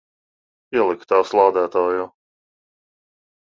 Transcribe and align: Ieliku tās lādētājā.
Ieliku 0.79 1.07
tās 1.13 1.33
lādētājā. 1.41 2.09